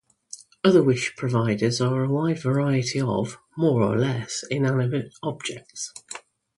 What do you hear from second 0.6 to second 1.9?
Other wish providers